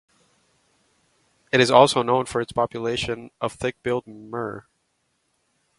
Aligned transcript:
It 1.51 1.59
is 1.61 1.69
also 1.69 2.01
known 2.01 2.25
for 2.25 2.41
its 2.41 2.51
population 2.51 3.29
of 3.39 3.53
thick-billed 3.53 4.07
murre. 4.07 4.65